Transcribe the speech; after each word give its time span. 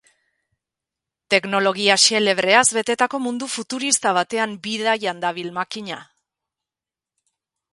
Teknologia 1.33 1.97
xelebreaz 2.03 2.63
betetako 2.77 3.19
mundu 3.25 3.49
futurista 3.57 4.15
batean 4.19 4.57
bidaian 4.65 5.23
dabil 5.27 5.53
makina. 5.59 6.01